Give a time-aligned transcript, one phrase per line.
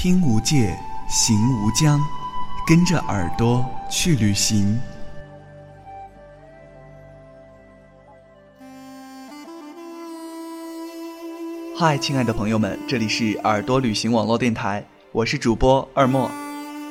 [0.00, 0.78] 听无界，
[1.08, 2.00] 行无疆，
[2.64, 4.78] 跟着耳朵去旅行。
[11.76, 16.30] 嗨，亲爱的朋友们，这里是耳朵旅行网络电台，我是主播二莫。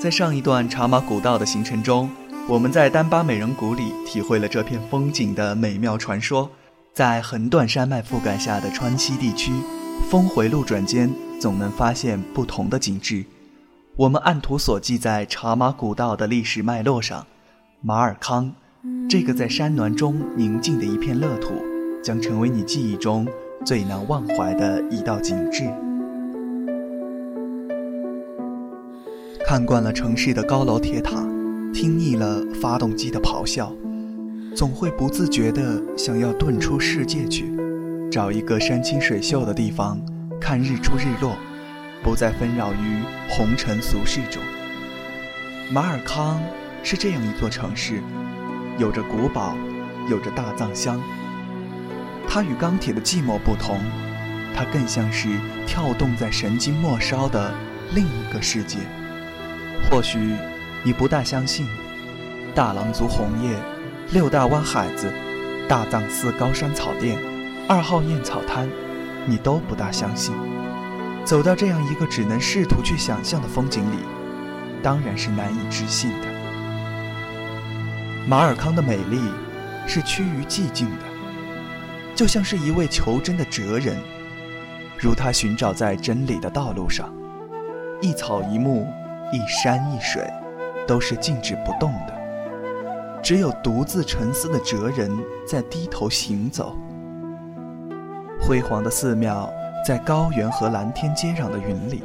[0.00, 2.10] 在上一段茶马古道的行程中，
[2.48, 6.50] 我们在丹巴美人谷里体会了这片风景的美妙传说。
[6.94, 9.52] 在横断山脉覆盖下的川西地区，
[10.10, 11.12] 峰回路转间
[11.44, 13.22] 总能发现不同的景致。
[13.96, 17.26] 我们按图索骥在茶马古道的历史脉络上，
[17.82, 18.50] 马尔康，
[19.10, 21.52] 这个在山峦中宁静的一片乐土，
[22.02, 23.28] 将成为你记忆中。
[23.62, 25.64] 最难忘怀的一道景致。
[29.46, 31.16] 看惯了城市的高楼铁塔，
[31.74, 33.70] 听腻了发动机的咆哮，
[34.56, 37.54] 总会不自觉地想要遁出世界去，
[38.10, 40.00] 找一个山清水秀的地方
[40.46, 41.38] 看日出日落，
[42.02, 43.00] 不再纷扰于
[43.30, 44.42] 红尘俗世中。
[45.72, 46.38] 马尔康
[46.82, 48.02] 是这样一座城市，
[48.76, 49.56] 有着古堡，
[50.10, 51.00] 有着大藏乡。
[52.28, 53.80] 它与钢铁的寂寞不同，
[54.54, 55.30] 它更像是
[55.66, 57.50] 跳动在神经末梢的
[57.94, 58.76] 另一个世界。
[59.88, 60.18] 或许
[60.82, 61.66] 你不大相信，
[62.54, 63.56] 大狼族红叶、
[64.10, 65.10] 六大湾海子、
[65.66, 67.18] 大藏寺高山草甸、
[67.66, 68.68] 二号燕草滩，
[69.26, 70.34] 你都不大相信。
[71.24, 73.98] 走到这样一个只能试图去想象的风景里，
[74.82, 76.26] 当然是难以置信的。
[78.28, 79.20] 马尔康的美丽
[79.86, 81.04] 是趋于寂静的。
[82.14, 83.96] 就像是一位求真的哲人，
[84.98, 87.12] 如他寻找在真理的道路上，
[88.00, 88.86] 一草一木，
[89.32, 90.22] 一山一水，
[90.86, 92.14] 都是静止不动的。
[93.22, 95.10] 只有独自沉思的哲人
[95.46, 96.78] 在低头行走。
[98.46, 99.50] 辉煌的寺庙
[99.86, 102.02] 在高原和蓝天接壤的云里，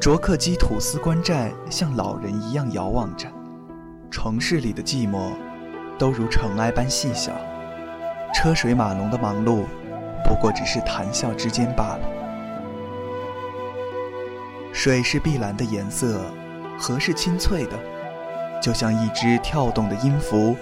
[0.00, 3.28] 卓克基土司官寨像老人一样遥望着，
[4.10, 5.32] 城市里的寂寞，
[5.98, 7.32] 都如尘埃般细小。
[8.34, 9.64] 车水马龙的忙碌，
[10.24, 12.00] 不过只是谈笑之间罢了。
[14.72, 16.18] 水是碧蓝的颜色，
[16.78, 17.78] 河是清脆的，
[18.62, 20.56] 就像一只跳动的音符。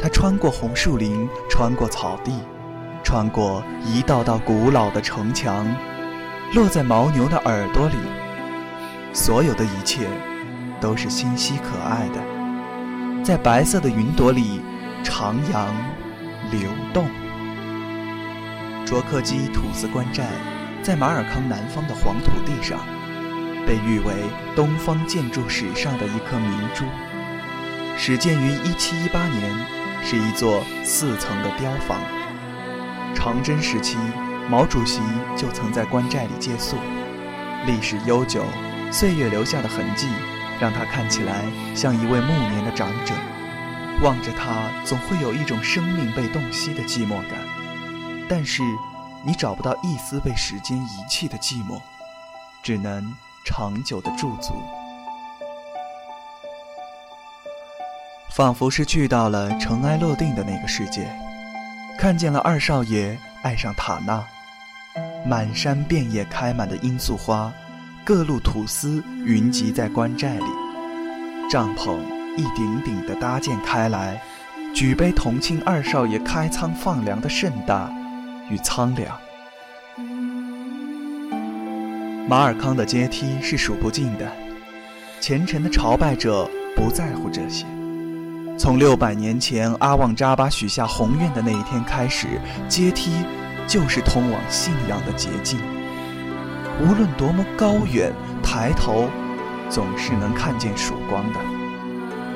[0.00, 2.32] 它穿过红树林，穿过草地，
[3.04, 5.64] 穿过一道道古老的城墙，
[6.54, 7.94] 落在牦牛的耳朵里。
[9.12, 10.08] 所有的一切，
[10.80, 14.60] 都是清晰可爱的，在白色的云朵里
[15.04, 15.68] 徜徉。
[16.50, 17.06] 流动。
[18.84, 20.24] 卓克基土司官寨
[20.82, 22.78] 在马尔康南方的黄土地上，
[23.66, 24.12] 被誉为
[24.54, 26.84] 东方建筑史上的一颗明珠。
[27.96, 29.66] 始建于1718年，
[30.04, 31.98] 是一座四层的碉房。
[33.14, 33.96] 长征时期，
[34.48, 35.00] 毛主席
[35.36, 36.76] 就曾在官寨里借宿。
[37.66, 38.44] 历史悠久，
[38.92, 40.06] 岁月留下的痕迹，
[40.60, 41.44] 让他看起来
[41.74, 43.14] 像一位暮年的长者。
[44.02, 47.38] 望着他，总会有一种生命被洞悉的寂寞感，
[48.28, 48.62] 但是
[49.24, 51.80] 你找不到一丝被时间遗弃的寂寞，
[52.62, 53.14] 只能
[53.46, 54.52] 长久的驻足，
[58.30, 61.08] 仿佛是去到了尘埃落定的那个世界，
[61.98, 64.22] 看见了二少爷爱上塔娜，
[65.24, 67.52] 满山遍野开满的罂粟花，
[68.04, 70.44] 各路土司云集在官寨里，
[71.50, 71.98] 帐篷。
[72.36, 74.20] 一顶顶的搭建开来，
[74.74, 77.88] 举杯同庆二少爷开仓放粮的盛大
[78.50, 79.16] 与苍凉。
[82.28, 84.28] 马尔康的阶梯是数不尽的，
[85.20, 87.64] 虔诚的朝拜者不在乎这些。
[88.56, 92.28] 从六百年前阿旺扎巴许下宏愿的那一天开始，
[92.68, 93.10] 阶梯
[93.66, 95.58] 就是通往信仰的捷径。
[96.80, 98.12] 无论多么高远，
[98.42, 99.08] 抬头
[99.68, 101.40] 总是能看见曙光的。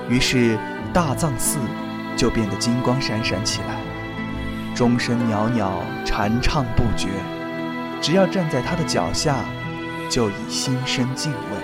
[0.08, 0.58] 于是，
[0.92, 1.58] 大藏寺
[2.16, 3.76] 就变得金光闪闪起来，
[4.74, 5.72] 钟声袅袅，
[6.04, 7.08] 禅唱不绝。
[8.00, 9.36] 只要站在他的脚下，
[10.10, 11.58] 就已心生敬畏。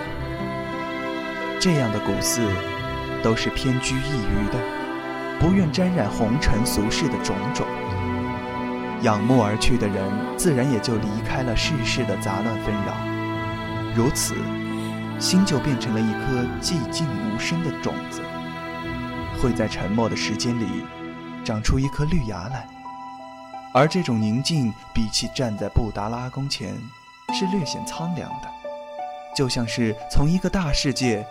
[1.59, 2.41] 这样的古寺，
[3.25, 4.59] 都是偏居一隅的，
[5.39, 7.65] 不愿沾染红尘俗世的种种。
[9.01, 12.93] 仰慕而去的人，自然也就离开了世事的杂乱纷扰。
[13.95, 14.35] 如此，
[15.19, 18.21] 心就变成了一颗寂静无声的种子。
[19.41, 20.85] 会在沉默的时间里
[21.43, 22.67] 长出一颗绿芽来，
[23.73, 26.77] 而这种宁静比起站在布达拉宫前
[27.33, 28.47] 是略显苍凉的，
[29.35, 31.25] 就像是从一个大世界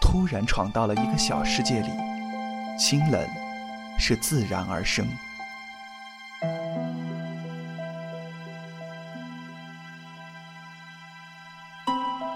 [0.00, 1.90] 突然闯到了一个小世界里，
[2.78, 3.28] 清冷
[3.98, 5.06] 是自然而生。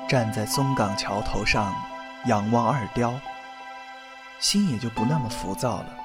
[0.09, 1.75] 站在松岗桥头上，
[2.27, 3.19] 仰望二雕，
[4.39, 5.97] 心也就不那么浮躁了，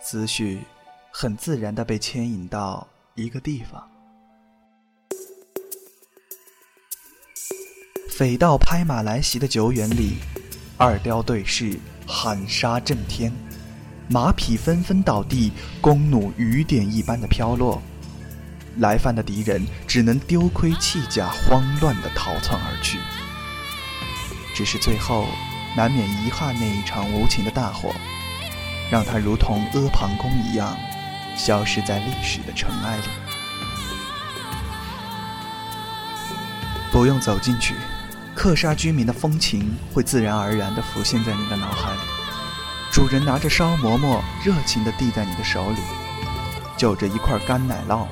[0.00, 0.64] 思绪
[1.12, 3.88] 很自然的被牵引到一个地方。
[8.10, 10.18] 匪盗拍马来袭的酒园里，
[10.80, 13.30] 二雕对视，喊杀震天，
[14.08, 17.82] 马匹纷纷倒地，弓弩雨点一般的飘落。
[18.78, 22.98] 来犯的敌人只能丢盔弃甲，慌乱地逃窜而去。
[24.54, 25.26] 只是最后，
[25.76, 27.94] 难免遗憾那一场无情的大火，
[28.90, 30.74] 让他如同阿房宫一样，
[31.36, 33.02] 消失在历史的尘埃里。
[36.90, 37.74] 不用走进去，
[38.42, 41.98] 克沙居民的风情会自然而然地浮现在你的脑海里。
[42.90, 45.80] 主人拿着烧馍馍，热情地递在你的手里，
[46.74, 48.06] 就着一块干奶酪。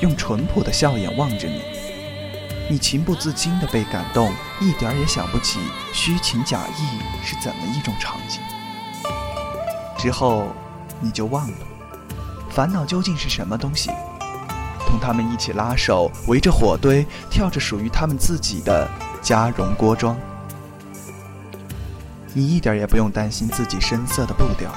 [0.00, 1.60] 用淳朴的笑眼望着你，
[2.70, 5.58] 你情不自禁地被感动，一点也想不起
[5.92, 8.40] 虚情假意是怎么一种场景。
[9.98, 10.52] 之后，
[11.00, 11.56] 你就忘了，
[12.48, 13.90] 烦恼究竟是什么东西。
[14.86, 18.88] 同他们一起拉手，围着火堆，跳着属于他们自己的
[19.22, 20.16] 加绒锅庄。
[22.34, 24.70] 你一点也不用担心自己深色的步调，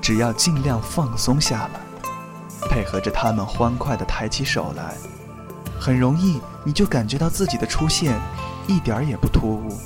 [0.00, 1.80] 只要尽量放松下来。
[2.68, 4.94] 配合着他们欢快地抬起手来，
[5.78, 8.18] 很容易你就感觉到自己的出现
[8.66, 9.78] 一点儿也不突兀，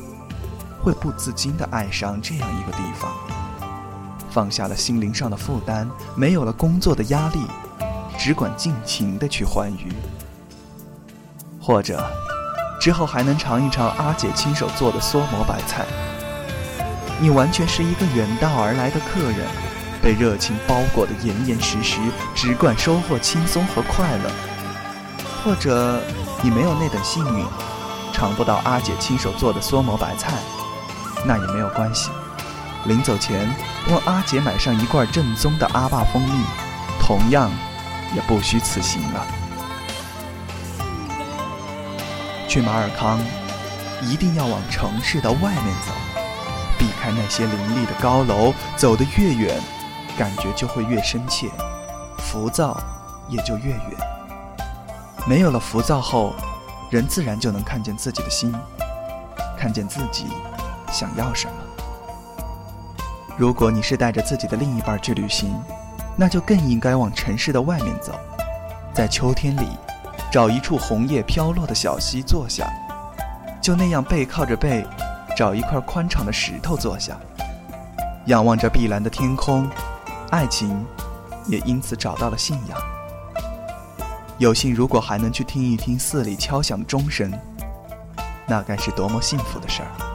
[0.81, 3.11] 会不自禁地爱上这样一个地方，
[4.31, 7.41] 放下了心灵上的负担，没有了工作的压力，
[8.17, 9.93] 只管尽情地去欢愉。
[11.61, 12.09] 或者，
[12.81, 15.85] 之后还能尝一尝阿姐亲手做的梭馍白菜，
[17.21, 19.47] 你完全是一个远道而来的客人。
[20.01, 21.99] 被热情包裹得严严实实，
[22.33, 24.31] 只管收获轻松和快乐。
[25.43, 26.01] 或者
[26.41, 27.45] 你没有那等幸运，
[28.13, 30.35] 尝不到阿姐亲手做的梭馍白菜，
[31.27, 32.11] 那也没有关系。
[32.85, 33.53] 临走前
[33.89, 36.45] 问阿姐买上一罐正宗的阿坝蜂蜜，
[37.01, 37.51] 同样
[38.15, 39.27] 也不虚此行了。
[42.49, 43.21] 去马尔康，
[44.03, 45.93] 一定要往城市的外面走，
[46.79, 49.61] 避开那些林立的高楼，走得越远。
[50.17, 51.49] 感觉就会越深切，
[52.19, 52.77] 浮躁
[53.29, 53.81] 也就越远。
[55.29, 56.35] 没有了浮躁后，
[56.91, 58.53] 人自然就能看见自己的心，
[59.57, 60.27] 看见自己
[60.91, 61.53] 想要什么。
[63.37, 65.55] 如果你是带着自己的另一半去旅行，
[66.17, 68.19] 那就更应该往城市的外面走，
[68.93, 69.69] 在秋天里
[70.31, 72.71] 找一处红叶飘落的小溪坐下，
[73.63, 74.87] 就那样背靠着背，
[75.35, 77.19] 找一块宽敞的石头坐下，
[78.27, 79.69] 仰望着碧蓝的天空。
[80.31, 80.85] 爱情
[81.47, 82.79] 也因此找到了信仰。
[84.37, 87.33] 有幸如果还能去听一听寺里敲响的钟声，
[88.47, 90.08] 那该是多么幸福的事儿！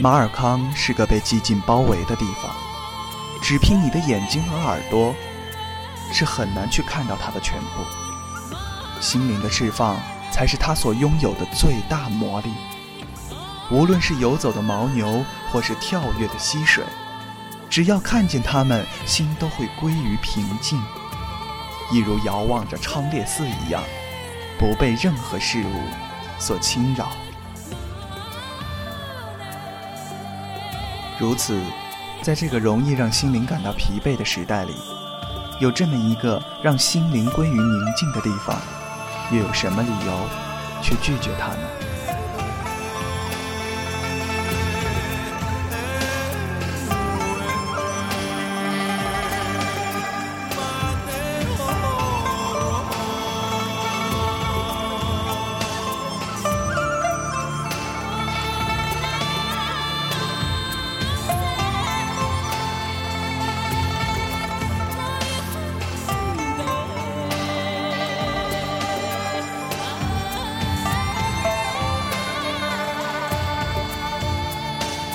[0.00, 2.50] 马尔康是个被寂静包围的地方，
[3.42, 5.14] 只凭你的眼睛和耳朵，
[6.12, 7.84] 是很难去看到它的全部。
[9.00, 9.96] 心灵的释放。
[10.30, 12.50] 才是他所拥有的最大魔力。
[13.68, 16.84] 无论是游走的牦牛，或是跳跃的溪水，
[17.68, 20.80] 只要看见它们，心都会归于平静，
[21.90, 23.82] 一如遥望着昌烈寺一样，
[24.56, 25.82] 不被任何事物
[26.38, 27.10] 所侵扰。
[31.20, 31.60] 如此，
[32.22, 34.72] 在这个容易让心灵感到疲惫的时代里，
[35.60, 38.58] 有这么一个让心灵归于宁静的地方。
[39.30, 40.18] 又有什么理由
[40.82, 41.89] 去拒绝它呢？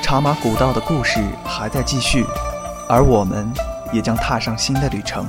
[0.05, 2.23] 茶马古道的故事还在继续，
[2.87, 3.51] 而我们
[3.91, 5.27] 也将踏上新的旅程。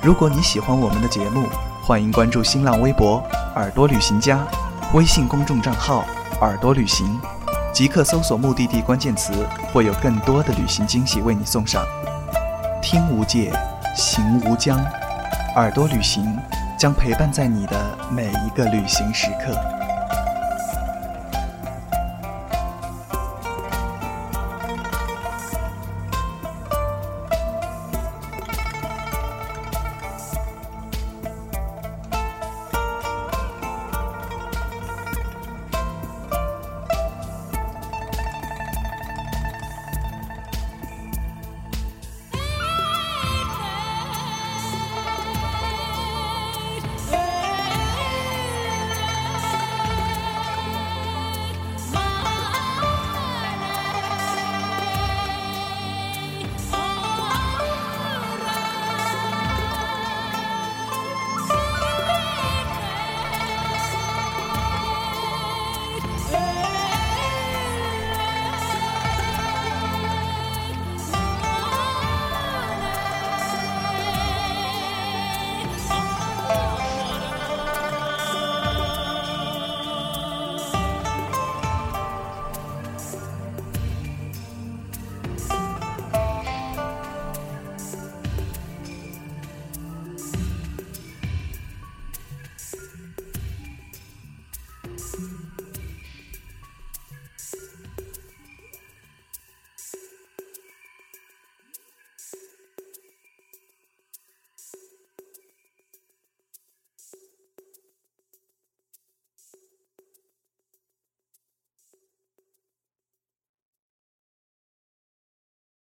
[0.00, 1.48] 如果你喜欢我们的节目，
[1.82, 3.20] 欢迎关注新浪微博
[3.56, 4.38] “耳朵旅行家”，
[4.94, 6.04] 微信公众账号
[6.40, 7.20] “耳朵旅行”，
[7.74, 9.32] 即刻搜索目的地关键词，
[9.72, 11.84] 会有更多的旅行惊喜为你送上。
[12.80, 13.52] 听无界，
[13.96, 14.80] 行无疆，
[15.56, 16.38] 耳朵旅行
[16.78, 17.76] 将陪伴在你的
[18.12, 19.81] 每一个旅行时刻。